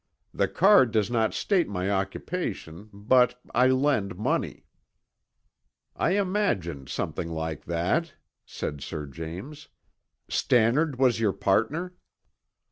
[0.33, 4.65] "The card does not state my occupation, but I lend money."
[5.95, 9.67] "I imagined something like that," said Sir James.
[10.27, 11.93] "Stannard was your partner?"